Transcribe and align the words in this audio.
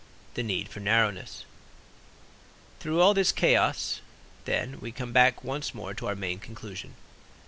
THE 0.33 0.41
NEED 0.41 0.67
FOR 0.69 0.79
NARROWNESS 0.79 1.45
Through 2.79 3.01
all 3.01 3.13
this 3.13 3.31
chaos, 3.31 4.01
then 4.45 4.79
we 4.79 4.91
come 4.91 5.13
back 5.13 5.43
once 5.43 5.75
more 5.75 5.93
to 5.93 6.07
our 6.07 6.15
main 6.15 6.39
conclusion. 6.39 6.95